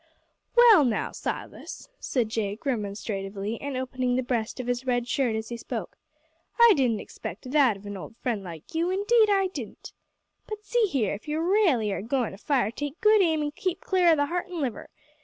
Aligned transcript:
"Well 0.55 0.83
now, 0.83 1.11
Silas," 1.11 1.87
said 1.99 2.27
Jake, 2.29 2.65
remonstratively, 2.65 3.61
and 3.61 3.77
opening 3.77 4.15
the 4.15 4.23
breast 4.23 4.59
of 4.59 4.65
his 4.65 4.83
red 4.87 5.07
shirt 5.07 5.35
as 5.35 5.49
he 5.49 5.57
spoke, 5.57 5.95
"I 6.59 6.73
didn't 6.75 6.99
expect 7.01 7.51
that 7.51 7.77
of 7.77 7.85
an 7.85 7.95
old 7.95 8.17
friend 8.17 8.43
like 8.43 8.73
you 8.73 8.89
indeed 8.89 9.29
I 9.29 9.49
didn't. 9.53 9.93
But, 10.47 10.65
see 10.65 10.85
here, 10.85 11.13
if 11.13 11.27
you 11.27 11.39
raaly 11.39 11.91
are 11.91 12.01
goin' 12.01 12.31
to 12.31 12.39
fire 12.39 12.71
take 12.71 12.99
good 12.99 13.21
aim 13.21 13.43
an' 13.43 13.51
keep 13.51 13.81
clear 13.81 14.13
o' 14.13 14.15
the 14.15 14.25
heart 14.25 14.47
and 14.47 14.57
liver. 14.59 14.89